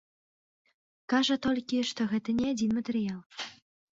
[1.13, 3.21] Кажа толькі, што гэта не адзін матэрыял.